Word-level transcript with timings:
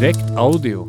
Direkt 0.00 0.30
Audio, 0.36 0.86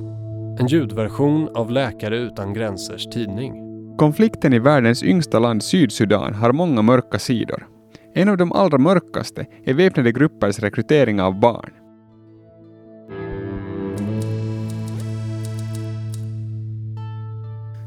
en 0.59 0.67
ljudversion 0.67 1.50
av 1.55 1.71
Läkare 1.71 2.17
utan 2.17 2.54
gränsers 2.54 3.05
tidning. 3.05 3.54
Konflikten 3.97 4.54
i 4.54 4.60
världens 4.60 5.04
yngsta 5.04 5.39
land 5.39 5.63
Sydsudan 5.63 6.33
har 6.33 6.52
många 6.52 6.81
mörka 6.81 7.20
sidor. 7.20 7.67
En 8.15 8.29
av 8.29 8.38
de 8.38 8.51
allra 8.51 8.78
mörkaste 8.78 9.46
är 9.65 9.73
väpnade 9.73 10.12
gruppers 10.12 10.59
rekrytering 10.59 11.21
av 11.21 11.39
barn. 11.39 11.73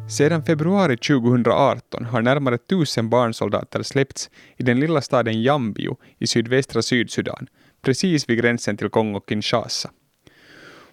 Sedan 0.08 0.44
februari 0.44 0.96
2018 0.96 2.04
har 2.04 2.22
närmare 2.22 2.58
tusen 2.58 3.10
barnsoldater 3.10 3.82
släppts 3.82 4.30
i 4.56 4.62
den 4.62 4.80
lilla 4.80 5.00
staden 5.00 5.42
Jambio 5.42 5.96
i 6.18 6.26
sydvästra 6.26 6.82
Sydsudan, 6.82 7.46
precis 7.82 8.28
vid 8.28 8.38
gränsen 8.38 8.76
till 8.76 8.88
Kongo-Kinshasa. 8.88 9.90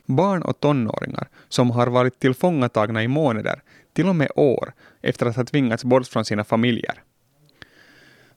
Barn 0.07 0.41
och 0.41 0.59
tonåringar 0.59 1.27
som 1.49 1.71
har 1.71 1.87
varit 1.87 2.19
tillfångatagna 2.19 3.03
i 3.03 3.07
månader, 3.07 3.61
till 3.93 4.07
och 4.07 4.15
med 4.15 4.31
år, 4.35 4.73
efter 5.01 5.25
att 5.25 5.35
ha 5.35 5.43
tvingats 5.43 5.83
bort 5.83 6.07
från 6.07 6.25
sina 6.25 6.43
familjer. 6.43 7.03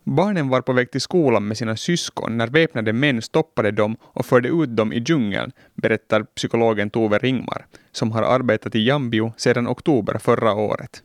Barnen 0.04 0.48
var 0.48 0.60
på 0.60 0.72
väg 0.72 0.90
till 0.90 1.00
skolan 1.00 1.48
med 1.48 1.56
sina 1.56 1.76
syskon 1.76 2.36
när 2.36 2.46
väpnade 2.46 2.92
män 2.92 3.22
stoppade 3.22 3.70
dem 3.70 3.96
och 4.02 4.26
förde 4.26 4.48
ut 4.48 4.76
dem 4.76 4.92
i 4.92 4.98
djungeln, 4.98 5.52
berättar 5.74 6.22
psykologen 6.22 6.90
Tove 6.90 7.18
Ringmar, 7.18 7.66
som 7.92 8.12
har 8.12 8.22
arbetat 8.22 8.74
i 8.74 8.86
Jambio 8.86 9.32
sedan 9.36 9.68
oktober 9.68 10.18
förra 10.18 10.54
året. 10.54 11.02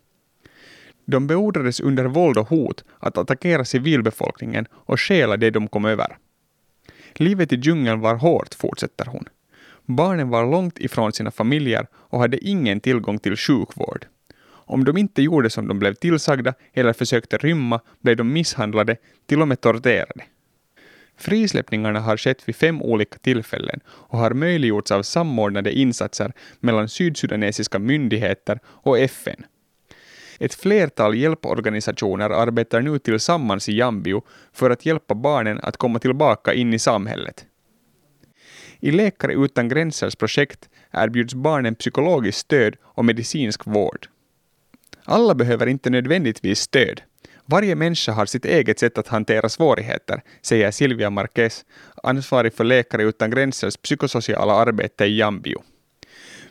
De 1.06 1.28
beordrades 1.28 1.80
under 1.80 2.06
våld 2.06 2.38
och 2.38 2.50
hot 2.50 2.84
att 3.00 3.18
attackera 3.18 3.66
civilbefolkningen 3.66 4.66
och 4.72 5.00
stjäla 5.00 5.38
det 5.38 5.50
de 5.50 5.68
kom 5.68 5.86
över. 5.86 6.18
Livet 7.14 7.54
i 7.54 7.56
djungeln 7.56 8.00
var 8.00 8.16
hårt, 8.16 8.54
fortsätter 8.54 9.06
hon. 9.06 9.26
Barnen 9.86 10.30
var 10.30 10.52
långt 10.52 10.80
ifrån 10.80 11.14
sina 11.14 11.32
familjer 11.32 11.88
och 11.94 12.20
hade 12.20 12.48
ingen 12.48 12.80
tillgång 12.80 13.20
till 13.20 13.36
sjukvård. 13.36 14.06
Om 14.68 14.84
de 14.84 14.98
inte 14.98 15.22
gjorde 15.22 15.50
som 15.50 15.68
de 15.68 15.80
blev 15.80 15.94
tillsagda 15.94 16.54
eller 16.74 16.94
försökte 16.94 17.38
rymma 17.38 17.80
blev 18.02 18.18
de 18.18 18.34
misshandlade, 18.34 18.98
till 19.26 19.42
och 19.42 19.48
med 19.48 19.62
torterade. 19.62 20.24
Frisläppningarna 21.18 22.00
har 22.00 22.18
skett 22.18 22.50
vid 22.50 22.56
fem 22.56 22.82
olika 22.82 23.18
tillfällen 23.18 23.80
och 23.88 24.20
har 24.20 24.34
möjliggjorts 24.34 24.92
av 24.92 25.04
samordnade 25.04 25.74
insatser 25.74 26.34
mellan 26.60 26.90
sydsudanesiska 26.90 27.80
myndigheter 27.80 28.60
och 28.66 29.00
FN. 29.00 29.46
Ett 30.40 30.54
flertal 30.54 31.16
hjälporganisationer 31.16 32.30
arbetar 32.30 32.82
nu 32.82 33.00
tillsammans 33.00 33.70
i 33.70 33.78
Jambio 33.78 34.22
för 34.54 34.70
att 34.70 34.86
hjälpa 34.86 35.16
barnen 35.16 35.60
att 35.64 35.78
komma 35.78 36.00
tillbaka 36.00 36.54
in 36.54 36.74
i 36.74 36.80
samhället. 36.80 37.46
I 38.80 38.92
Läkare 38.92 39.34
utan 39.34 39.70
gränsers 39.70 40.16
projekt 40.16 40.70
erbjuds 40.94 41.34
barnen 41.34 41.76
psykologiskt 41.76 42.40
stöd 42.40 42.76
och 42.84 43.06
medicinsk 43.06 43.66
vård. 43.66 44.08
Alla 45.04 45.36
behöver 45.36 45.68
inte 45.68 45.90
nödvändigtvis 45.90 46.60
stöd. 46.60 47.02
Varje 47.46 47.76
människa 47.76 48.12
har 48.12 48.26
sitt 48.26 48.46
eget 48.46 48.80
sätt 48.80 48.98
att 48.98 49.08
hantera 49.08 49.50
svårigheter, 49.50 50.22
säger 50.42 50.72
Silvia 50.72 51.10
Marquez, 51.10 51.66
ansvarig 52.04 52.54
för 52.54 52.64
Läkare 52.64 53.04
utan 53.04 53.30
gränsers 53.30 53.78
psykosociala 53.78 54.54
arbete 54.54 55.06
i 55.06 55.18
Jambio. 55.18 55.64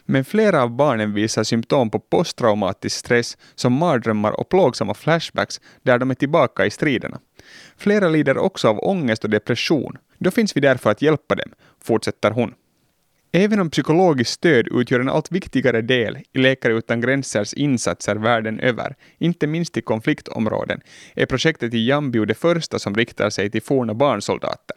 Men 0.04 0.24
flera 0.24 0.62
av 0.62 0.70
barnen 0.70 1.14
visar 1.14 1.44
symptom 1.44 1.90
på 1.90 1.98
posttraumatisk 1.98 2.96
stress 2.96 3.38
som 3.54 3.72
mardrömmar 3.72 4.40
och 4.40 4.48
plågsamma 4.48 4.94
flashbacks 4.94 5.60
där 5.82 5.98
de 5.98 6.10
är 6.10 6.14
tillbaka 6.14 6.66
i 6.66 6.70
striderna. 6.70 7.20
Flera 7.76 8.08
lider 8.08 8.38
också 8.38 8.68
av 8.68 8.78
ångest 8.78 9.24
och 9.24 9.30
depression. 9.30 9.98
Då 10.18 10.30
finns 10.30 10.56
vi 10.56 10.60
där 10.60 10.76
för 10.76 10.90
att 10.90 11.02
hjälpa 11.02 11.34
dem, 11.34 11.52
fortsätter 11.80 12.30
hon. 12.30 12.54
Även 13.36 13.60
om 13.60 13.70
psykologiskt 13.70 14.32
stöd 14.32 14.68
utgör 14.70 15.00
en 15.00 15.08
allt 15.08 15.32
viktigare 15.32 15.82
del 15.82 16.18
i 16.32 16.38
Läkare 16.38 16.72
utan 16.72 17.00
gränsers 17.00 17.54
insatser 17.54 18.16
världen 18.16 18.60
över, 18.60 18.96
inte 19.18 19.46
minst 19.46 19.76
i 19.76 19.80
konfliktområden, 19.80 20.80
är 21.14 21.26
projektet 21.26 21.74
i 21.74 21.88
Jambio 21.88 22.24
det 22.24 22.34
första 22.34 22.78
som 22.78 22.94
riktar 22.94 23.30
sig 23.30 23.50
till 23.50 23.62
forna 23.62 23.94
barnsoldater. 23.94 24.76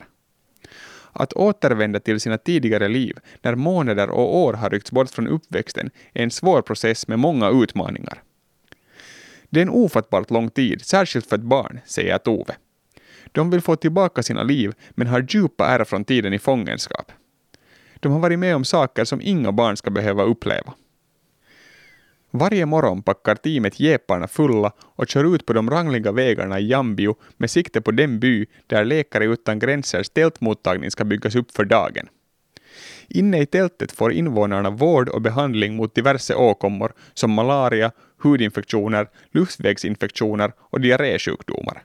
Att 1.12 1.34
återvända 1.34 2.00
till 2.00 2.20
sina 2.20 2.38
tidigare 2.38 2.88
liv 2.88 3.18
när 3.42 3.56
månader 3.56 4.09
och 4.09 4.38
år 4.38 4.53
har 4.53 4.70
ryckts 4.70 4.92
bort 4.92 5.09
från 5.09 5.28
uppväxten 5.28 5.90
är 6.14 6.24
en 6.24 6.31
svår 6.31 6.62
process 6.62 7.08
med 7.08 7.20
många 7.20 7.50
utmaningar. 7.50 8.24
Det 9.50 9.59
är 9.59 9.62
en 9.62 9.70
ofattbart 9.70 10.31
lång 10.31 10.50
tid, 10.50 10.86
särskilt 10.86 11.30
för 11.30 11.36
ett 11.36 11.42
barn, 11.42 11.80
säger 11.86 12.18
Tove. 12.18 12.56
De 13.32 13.50
vill 13.50 13.62
få 13.62 13.76
tillbaka 13.76 14.24
sina 14.24 14.44
liv, 14.44 14.74
men 14.90 15.08
har 15.08 15.26
djupa 15.30 15.68
ärr 15.68 15.84
från 15.84 16.06
tiden 16.06 16.34
i 16.34 16.40
fångenskap. 16.40 17.12
De 18.00 18.12
har 18.12 18.20
varit 18.20 18.40
med 18.40 18.56
om 18.56 18.66
saker 18.66 19.06
som 19.06 19.22
inga 19.22 19.52
barn 19.52 19.78
ska 19.78 19.92
behöva 19.92 20.24
uppleva. 20.24 20.74
Varje 22.32 22.66
morgon 22.66 23.04
packar 23.04 23.36
teamet 23.36 23.80
jeparna 23.80 24.28
fulla 24.28 24.72
och 24.80 25.08
kör 25.08 25.36
ut 25.36 25.46
på 25.46 25.54
de 25.54 25.70
rangliga 25.70 26.12
vägarna 26.12 26.60
i 26.60 26.70
Jambio 26.70 27.16
med 27.38 27.52
sikte 27.52 27.82
på 27.82 27.92
den 27.92 28.20
by 28.20 28.46
där 28.68 28.86
Läkare 28.86 29.26
utan 29.26 29.59
gränsers 29.59 30.09
tältmottagning 30.09 30.92
ska 30.92 31.04
byggas 31.06 31.36
upp 31.36 31.52
för 31.52 31.66
dagen. 31.66 32.08
Inne 33.09 33.42
i 33.42 33.46
tältet 33.46 33.92
får 33.92 34.12
invånarna 34.12 34.70
vård 34.70 35.09
och 35.09 35.22
behandling 35.22 35.76
mot 35.76 35.96
diverse 35.96 36.36
åkommor 36.36 36.94
som 37.14 37.32
malaria, 37.32 37.92
hudinfektioner, 38.18 39.08
luftvägsinfektioner 39.32 40.52
och 40.59 40.82
diarrésjukdomar. 40.82 41.84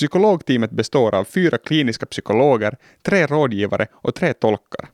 Psykologteamet 0.00 0.70
består 0.70 1.14
av 1.14 1.24
fyra 1.24 1.58
kliniska 1.58 2.06
psykologer, 2.06 2.76
tre 3.02 3.26
rådgivare 3.26 3.86
och 3.92 4.14
tre 4.14 4.32
tolkar. 4.32 4.88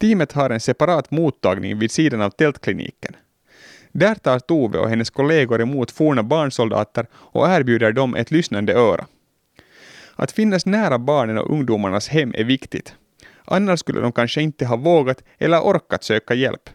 Teamet 0.00 0.32
har 0.32 0.50
en 0.50 0.60
separat 0.60 1.10
mottagning 1.10 1.78
vid 1.78 1.90
sidan 1.90 2.20
av 2.20 2.30
tältkliniken. 2.30 3.16
Där 3.92 4.14
tar 4.14 4.38
Tove 4.38 4.78
och 4.78 4.88
hennes 4.88 5.10
kollegor 5.10 5.60
emot 5.60 5.90
forna 5.90 6.22
barnsoldater 6.22 7.06
och 7.14 7.48
erbjuder 7.48 7.92
dem 7.92 8.14
ett 8.14 8.30
lyssnande 8.30 8.74
öra. 8.74 9.06
Att 10.16 10.32
finnas 10.32 10.66
nära 10.66 10.98
barnen 10.98 11.38
och 11.38 11.50
ungdomarnas 11.50 12.08
hem 12.08 12.34
är 12.34 12.44
viktigt. 12.44 12.94
Annars 13.44 13.80
skulle 13.80 14.00
de 14.00 14.12
kanske 14.12 14.42
inte 14.42 14.66
ha 14.66 14.76
vågat 14.76 15.22
eller 15.38 15.60
orkat 15.60 16.04
söka 16.04 16.34
hjälp. 16.34 16.70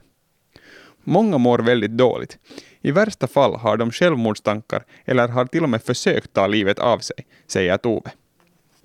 Många 1.10 1.38
mår 1.38 1.60
väldigt 1.60 1.92
dåligt. 1.92 2.38
I 2.82 2.92
värsta 2.92 3.28
fall 3.28 3.56
har 3.56 3.78
de 3.78 3.92
självmordstankar 3.92 4.84
eller 5.06 5.28
har 5.28 5.46
till 5.46 5.64
och 5.64 5.70
med 5.70 5.84
försökt 5.84 6.34
ta 6.34 6.48
livet 6.48 6.80
av 6.80 7.00
sig, 7.00 7.16
säger 7.48 7.78
Tove. 7.78 8.12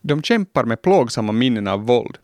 De 0.01 0.23
kämpar 0.23 0.65
med 0.65 0.83
plågsamma 0.83 1.33
minnen 1.33 1.69
av 1.69 1.87
våld. 1.87 2.19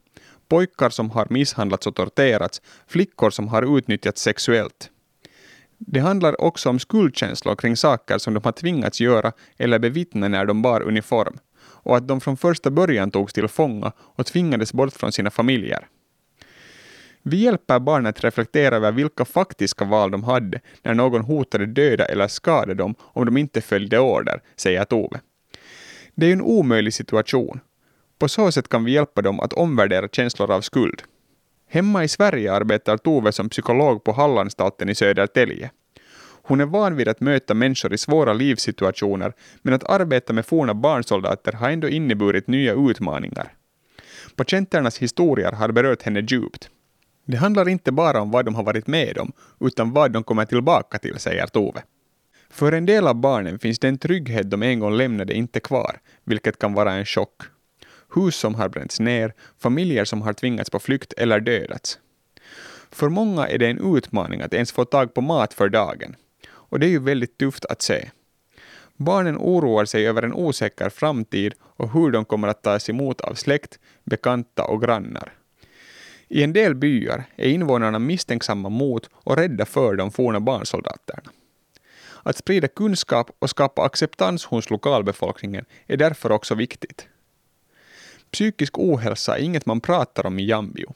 Pojkar 0.49 0.91
som 0.91 1.11
har 1.11 1.27
misshandlats 1.31 1.87
och 1.87 1.95
torterats, 1.95 2.63
flickor 2.87 3.31
som 3.31 3.49
har 3.49 3.79
utnyttjats 3.79 4.23
sexuellt. 4.23 4.91
Det 5.79 6.01
handlar 6.01 6.41
också 6.41 6.69
om 6.69 6.79
skuldkänslor 6.79 7.57
kring 7.57 7.77
saker 7.77 8.19
som 8.19 8.35
de 8.35 8.41
har 8.45 8.53
tvingats 8.53 9.01
göra 9.01 9.33
eller 9.59 9.79
bevittna 9.79 10.29
när 10.29 10.47
de 10.47 10.63
bar 10.63 10.81
uniform, 10.81 11.39
och 11.59 11.97
att 11.97 12.09
de 12.09 12.21
från 12.21 12.37
första 12.37 12.71
början 12.71 13.11
togs 13.11 13.33
till 13.33 13.49
fånga 13.49 13.93
och 13.99 14.27
tvingades 14.27 14.73
bort 14.73 14.93
från 14.93 15.13
sina 15.13 15.31
familjer. 15.31 15.87
Vi 17.23 17.37
hjälper 17.37 17.79
barnen 17.79 18.07
att 18.07 18.25
reflektera 18.25 18.77
över 18.77 18.93
vilka 18.93 19.25
faktiska 19.25 19.85
val 19.85 20.11
de 20.11 20.25
hade 20.25 20.61
när 20.83 20.95
någon 20.95 21.23
hotade 21.23 21.67
döda 21.67 22.05
eller 22.05 22.29
skada 22.29 22.75
dem 22.75 22.95
om 23.01 23.25
de 23.25 23.37
inte 23.37 23.61
följde 23.61 23.99
order, 23.99 24.43
säger 24.57 24.85
Tove. 24.85 25.21
Det 26.15 26.27
är 26.27 26.33
en 26.33 26.43
omöjlig 26.43 26.95
situation. 26.95 27.61
På 28.19 28.29
så 28.29 28.53
sätt 28.53 28.69
kan 28.69 28.85
vi 28.85 28.93
hjälpa 28.93 29.23
dem 29.23 29.41
att 29.41 29.53
omvärdera 29.53 30.09
känslor 30.09 30.51
av 30.51 30.61
skuld. 30.61 31.03
Hemma 31.69 32.05
i 32.05 32.09
Sverige 32.09 32.53
arbetar 32.53 32.97
Tove 32.97 33.33
som 33.33 33.49
psykolog 33.49 34.05
på 34.05 34.13
Hallanstalten 34.13 34.89
i 34.89 34.95
Södertälje. 34.95 35.71
Hon 36.43 36.61
är 36.61 36.67
van 36.67 36.97
vid 36.97 37.09
att 37.09 37.21
möta 37.21 37.55
människor 37.55 37.93
i 37.93 37.99
svåra 37.99 38.33
livssituationer, 38.33 39.33
men 39.63 39.75
att 39.75 39.91
arbeta 39.91 40.33
med 40.33 40.47
forna 40.47 40.75
barnsoldater 40.75 41.53
har 41.53 41.71
ändå 41.71 41.89
inneburit 41.89 42.47
nya 42.47 42.75
utmaningar. 42.75 43.53
Patienternas 44.37 44.99
historier 44.99 45.53
har 45.53 45.73
berört 45.73 46.03
henne 46.03 46.21
djupt. 46.21 46.71
Det 47.31 47.37
handlar 47.37 47.69
inte 47.69 47.93
bara 47.93 48.21
om 48.21 48.31
vad 48.31 48.45
de 48.45 48.55
har 48.55 48.63
varit 48.63 48.87
med 48.87 49.19
om, 49.19 49.33
utan 49.61 49.93
vad 49.93 50.13
de 50.13 50.25
kommer 50.25 50.45
tillbaka 50.45 50.99
till, 50.99 51.19
säger 51.19 51.47
Tove. 51.47 51.83
För 52.51 52.73
en 52.73 52.87
del 52.87 53.07
av 53.07 53.15
barnen 53.15 53.59
finns 53.59 53.79
den 53.79 53.99
trygghet 53.99 54.51
de 54.51 54.63
en 54.63 54.81
gång 54.81 54.97
lämnade 54.97 55.35
inte 55.35 55.61
kvar, 55.61 56.01
vilket 56.25 56.59
kan 56.59 56.75
vara 56.75 56.93
en 56.93 57.05
chock. 57.05 57.43
Hus 58.15 58.37
som 58.37 58.55
har 58.55 58.69
bränts 58.69 59.01
ner, 59.01 59.35
familjer 59.59 60.05
som 60.05 60.23
har 60.23 60.33
tvingats 60.33 60.71
på 60.71 60.79
flykt 60.79 61.13
eller 61.13 61.41
dödats. 61.41 61.99
För 62.91 63.09
många 63.09 63.49
är 63.49 63.59
det 63.59 63.67
en 63.67 63.97
utmaning 63.97 64.41
att 64.41 64.55
ens 64.55 64.73
få 64.73 64.85
tag 64.85 65.15
på 65.15 65.21
mat 65.21 65.55
för 65.55 65.69
dagen. 65.69 66.17
Och 66.53 66.79
det 66.81 66.87
är 66.87 66.91
ju 66.91 66.99
väldigt 66.99 67.39
tufft 67.39 67.65
att 67.65 67.83
se. 67.83 68.11
Barnen 68.97 69.39
oroar 69.39 69.85
sig 69.85 70.09
över 70.09 70.23
en 70.23 70.35
osäker 70.35 70.91
framtid 70.91 71.55
och 71.63 71.93
hur 71.93 72.11
de 72.11 72.25
kommer 72.25 72.49
att 72.49 72.63
tas 72.63 72.91
emot 72.91 73.21
av 73.21 73.35
släkt, 73.35 73.79
bekanta 74.05 74.65
och 74.65 74.83
grannar. 74.83 75.40
I 76.33 76.43
en 76.43 76.53
del 76.53 76.75
byar 76.75 77.25
är 77.37 77.49
invånarna 77.49 77.99
misstänksamma 77.99 78.69
mot 78.69 79.11
och 79.13 79.37
rädda 79.37 79.67
för 79.67 79.97
de 79.97 80.11
forna 80.11 80.41
barnsoldaterna. 80.41 81.23
Att 82.23 82.37
sprida 82.37 82.69
kunskap 82.69 83.31
och 83.39 83.51
skapa 83.51 83.83
acceptans 83.83 84.45
hos 84.45 84.71
lokalbefolkningen 84.71 85.65
är 85.87 85.97
därför 85.97 86.33
också 86.33 86.55
viktigt. 86.55 87.09
Psykisk 88.31 88.79
ohälsa 88.79 89.39
är 89.39 89.43
inget 89.43 89.67
man 89.67 89.81
pratar 89.81 90.27
om 90.27 90.39
i 90.39 90.47
Jambio. 90.47 90.95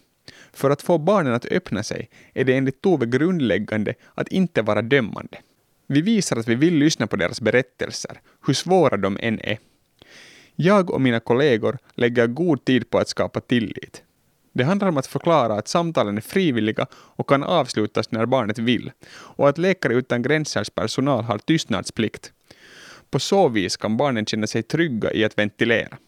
För 0.53 0.71
att 0.71 0.83
få 0.83 0.99
barnen 0.99 1.35
att 1.35 1.47
öppna 1.47 1.83
sig 1.83 2.09
är 2.35 2.45
det 2.45 2.57
enligt 2.57 2.83
Tove 2.83 3.07
grundläggande 3.07 3.95
att 4.15 4.29
inte 4.29 4.63
vara 4.63 4.83
dömande. 4.83 5.39
Vi 5.87 6.01
visar 6.01 6.37
att 6.37 6.49
vi 6.49 6.55
vill 6.55 6.75
lyssna 6.75 7.07
på 7.07 7.17
deras 7.17 7.41
berättelser, 7.41 8.21
hur 8.47 8.55
svåra 8.55 8.97
de 8.97 9.19
än 9.21 9.41
är. 9.41 9.59
Jag 10.57 10.91
och 10.91 11.01
mina 11.01 11.21
kollegor 11.21 11.79
lägger 11.95 12.27
god 12.27 12.65
tid 12.65 12.91
på 12.91 12.99
att 12.99 13.09
skapa 13.09 13.41
tillit. 13.41 14.03
Det 14.55 14.65
handlar 14.65 14.89
om 14.89 14.97
att 14.97 15.06
förklara 15.06 15.55
att 15.55 15.69
samtalen 15.69 16.17
är 16.17 16.21
frivilliga 16.21 16.87
och 16.93 17.29
kan 17.29 17.43
avslutas 17.43 18.11
när 18.11 18.27
barnet 18.27 18.59
vill, 18.59 18.93
och 19.11 19.49
att 19.49 19.59
Läkare 19.59 19.95
utan 19.95 20.23
gränsers 20.23 20.71
personal 20.71 21.25
har 21.25 21.39
tystnadsplikt. 21.39 22.33
På 23.11 23.19
så 23.19 23.49
vis 23.49 23.77
kan 23.77 23.97
barnen 23.97 24.27
känna 24.27 24.47
sig 24.47 24.62
trygga 24.62 25.12
i 25.12 25.25
att 25.25 25.39
ventilera. 25.39 25.99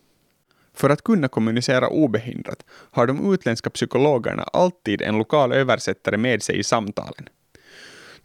För 0.75 0.91
att 0.91 1.03
kunna 1.03 1.29
kommunicera 1.29 1.89
obehindrat 1.89 2.65
har 2.71 3.07
de 3.07 3.35
utländska 3.35 3.71
psykologerna 3.71 4.43
alltid 4.43 5.03
en 5.03 5.19
lokal 5.19 5.53
översättare 5.53 6.17
med 6.17 6.43
sig 6.43 6.59
i 6.59 6.65
samtalen. 6.65 7.29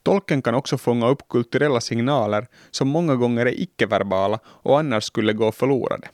Tolken 0.04 0.42
kan 0.42 0.56
också 0.56 0.78
fånga 0.78 1.08
upp 1.08 1.30
kulturella 1.30 1.82
signaler 1.82 2.48
som 2.72 2.88
många 2.88 3.16
gånger 3.16 3.46
är 3.46 3.62
icke-verbala 3.62 4.40
och 4.46 4.80
annars 4.80 5.04
skulle 5.04 5.34
gå 5.34 5.52
förlorade. 5.52 6.08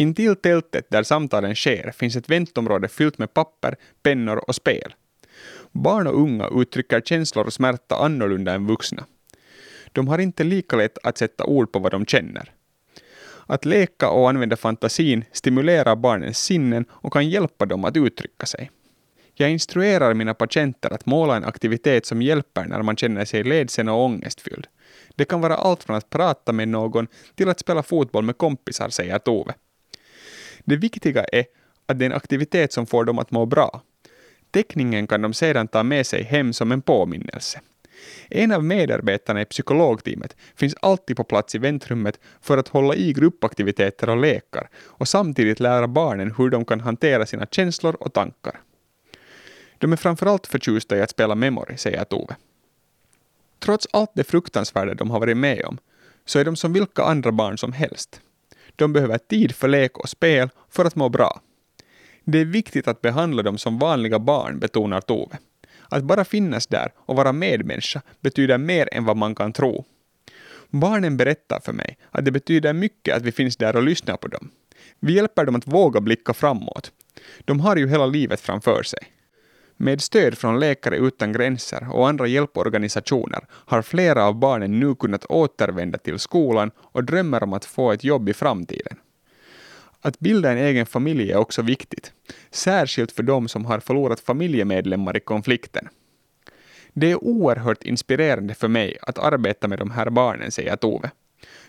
Intill 0.00 0.36
tältet 0.36 0.90
där 0.90 1.02
samtalen 1.02 1.54
sker 1.54 1.92
finns 1.96 2.16
ett 2.16 2.30
väntområde 2.30 2.88
fyllt 2.88 3.18
med 3.18 3.34
papper, 3.34 3.76
pennor 4.02 4.36
och 4.48 4.54
spel. 4.54 4.94
Barn 5.72 6.06
och 6.06 6.20
unga 6.20 6.48
uttrycker 6.54 7.00
känslor 7.00 7.46
och 7.46 7.52
smärta 7.52 7.96
annorlunda 7.96 8.54
än 8.54 8.66
vuxna. 8.66 9.06
De 9.92 10.08
har 10.08 10.18
inte 10.18 10.44
lika 10.44 10.76
lätt 10.76 10.98
att 11.02 11.18
sätta 11.18 11.44
ord 11.44 11.72
på 11.72 11.78
vad 11.78 11.92
de 11.92 12.06
känner. 12.06 12.52
Att 13.46 13.64
leka 13.64 14.10
och 14.10 14.28
använda 14.28 14.56
fantasin 14.56 15.24
stimulerar 15.32 15.96
barnens 15.96 16.38
sinnen 16.38 16.84
och 16.90 17.12
kan 17.12 17.28
hjälpa 17.28 17.66
dem 17.66 17.84
att 17.84 17.96
uttrycka 17.96 18.46
sig. 18.46 18.70
Jag 19.34 19.50
instruerar 19.50 20.14
mina 20.14 20.34
patienter 20.34 20.92
att 20.92 21.06
måla 21.06 21.36
en 21.36 21.44
aktivitet 21.44 22.06
som 22.06 22.22
hjälper 22.22 22.64
när 22.64 22.82
man 22.82 22.96
känner 22.96 23.24
sig 23.24 23.44
ledsen 23.44 23.88
och 23.88 24.04
ångestfylld. 24.04 24.66
Det 25.16 25.24
kan 25.24 25.40
vara 25.40 25.56
allt 25.56 25.84
från 25.84 25.96
att 25.96 26.10
prata 26.10 26.52
med 26.52 26.68
någon 26.68 27.06
till 27.34 27.48
att 27.48 27.60
spela 27.60 27.82
fotboll 27.82 28.24
med 28.24 28.38
kompisar, 28.38 28.88
säger 28.88 29.18
Tove. 29.18 29.54
Det 30.64 30.76
viktiga 30.76 31.24
är 31.24 31.44
att 31.86 31.98
det 31.98 32.04
är 32.04 32.10
en 32.10 32.16
aktivitet 32.16 32.72
som 32.72 32.86
får 32.86 33.04
dem 33.04 33.18
att 33.18 33.30
må 33.30 33.46
bra. 33.46 33.82
Teckningen 34.50 35.06
kan 35.06 35.22
de 35.22 35.34
sedan 35.34 35.68
ta 35.68 35.82
med 35.82 36.06
sig 36.06 36.22
hem 36.22 36.52
som 36.52 36.72
en 36.72 36.82
påminnelse. 36.82 37.60
En 38.30 38.52
av 38.52 38.64
medarbetarna 38.64 39.40
i 39.40 39.44
psykologteamet 39.44 40.36
finns 40.56 40.74
alltid 40.82 41.16
på 41.16 41.24
plats 41.24 41.54
i 41.54 41.58
väntrummet 41.58 42.20
för 42.40 42.58
att 42.58 42.68
hålla 42.68 42.94
i 42.94 43.12
gruppaktiviteter 43.12 44.08
och 44.08 44.16
lekar 44.16 44.68
och 44.84 45.08
samtidigt 45.08 45.60
lära 45.60 45.88
barnen 45.88 46.34
hur 46.38 46.50
de 46.50 46.64
kan 46.64 46.80
hantera 46.80 47.26
sina 47.26 47.46
känslor 47.46 47.96
och 48.00 48.12
tankar. 48.12 48.60
De 49.78 49.92
är 49.92 49.96
framförallt 49.96 50.46
förtjusta 50.46 50.96
i 50.96 51.02
att 51.02 51.10
spela 51.10 51.34
memory, 51.34 51.76
säger 51.76 52.04
Tove. 52.04 52.36
Trots 53.58 53.86
allt 53.90 54.10
det 54.14 54.24
fruktansvärda 54.24 54.94
de 54.94 55.10
har 55.10 55.20
varit 55.20 55.36
med 55.36 55.64
om, 55.64 55.78
så 56.24 56.38
är 56.38 56.44
de 56.44 56.56
som 56.56 56.72
vilka 56.72 57.02
andra 57.02 57.32
barn 57.32 57.58
som 57.58 57.72
helst. 57.72 58.20
De 58.78 58.92
behöver 58.92 59.18
tid 59.18 59.54
för 59.54 59.68
lek 59.68 59.98
och 59.98 60.08
spel 60.08 60.50
för 60.70 60.84
att 60.84 60.96
må 60.96 61.08
bra. 61.08 61.40
Det 62.24 62.38
är 62.38 62.44
viktigt 62.44 62.88
att 62.88 63.00
behandla 63.00 63.42
dem 63.42 63.58
som 63.58 63.78
vanliga 63.78 64.18
barn, 64.18 64.58
betonar 64.58 65.00
Tove. 65.00 65.38
Att 65.88 66.04
bara 66.04 66.24
finnas 66.24 66.66
där 66.66 66.92
och 66.96 67.16
vara 67.16 67.32
medmänniska 67.32 68.02
betyder 68.20 68.58
mer 68.58 68.88
än 68.92 69.04
vad 69.04 69.16
man 69.16 69.34
kan 69.34 69.52
tro. 69.52 69.84
Barnen 70.70 71.16
berättar 71.16 71.60
för 71.60 71.72
mig 71.72 71.98
att 72.10 72.24
det 72.24 72.30
betyder 72.30 72.72
mycket 72.72 73.16
att 73.16 73.22
vi 73.22 73.32
finns 73.32 73.56
där 73.56 73.76
och 73.76 73.82
lyssnar 73.82 74.16
på 74.16 74.28
dem. 74.28 74.50
Vi 75.00 75.12
hjälper 75.12 75.44
dem 75.44 75.54
att 75.54 75.66
våga 75.66 76.00
blicka 76.00 76.34
framåt. 76.34 76.92
De 77.44 77.60
har 77.60 77.76
ju 77.76 77.88
hela 77.88 78.06
livet 78.06 78.40
framför 78.40 78.82
sig. 78.82 79.17
Med 79.80 80.00
stöd 80.00 80.38
från 80.38 80.60
Läkare 80.60 80.96
utan 80.96 81.32
gränser 81.32 81.88
och 81.92 82.08
andra 82.08 82.26
hjälporganisationer 82.26 83.46
har 83.50 83.82
flera 83.82 84.24
av 84.24 84.34
barnen 84.34 84.80
nu 84.80 84.94
kunnat 84.94 85.24
återvända 85.24 85.98
till 85.98 86.18
skolan 86.18 86.70
och 86.78 87.04
drömmer 87.04 87.42
om 87.42 87.52
att 87.52 87.64
få 87.64 87.92
ett 87.92 88.04
jobb 88.04 88.28
i 88.28 88.34
framtiden. 88.34 88.96
Att 90.00 90.18
bilda 90.18 90.52
en 90.52 90.58
egen 90.58 90.86
familj 90.86 91.32
är 91.32 91.36
också 91.36 91.62
viktigt, 91.62 92.12
särskilt 92.50 93.12
för 93.12 93.22
de 93.22 93.48
som 93.48 93.64
har 93.64 93.80
förlorat 93.80 94.20
familjemedlemmar 94.20 95.16
i 95.16 95.20
konflikten. 95.20 95.88
Det 96.92 97.10
är 97.10 97.24
oerhört 97.24 97.82
inspirerande 97.82 98.54
för 98.54 98.68
mig 98.68 98.98
att 99.02 99.18
arbeta 99.18 99.68
med 99.68 99.78
de 99.78 99.90
här 99.90 100.10
barnen, 100.10 100.50
säger 100.50 100.76
Tove. 100.76 101.10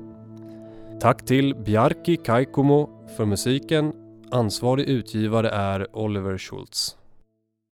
Tack 1.00 1.26
till 1.26 1.54
Bjarki 1.54 2.16
Kaikomo 2.16 2.88
för 3.16 3.24
musiken. 3.24 3.92
Ansvarig 4.30 4.88
utgivare 4.88 5.50
är 5.50 5.96
Oliver 5.96 6.38
Schultz. 6.38 6.99